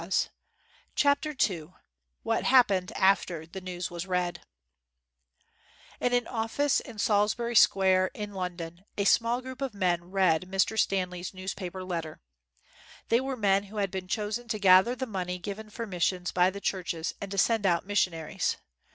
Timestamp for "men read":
9.75-10.49